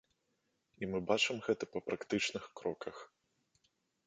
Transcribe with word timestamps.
І 0.83 0.87
мы 0.93 1.01
бачым 1.11 1.41
гэта 1.49 1.63
па 1.75 1.79
практычных 1.91 2.43
кроках. 2.63 2.95